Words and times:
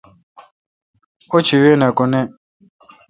اوچھی 1.31 1.57
وین 1.61 1.79
ہکہ 1.87 2.05
نہ۔ 2.11 2.21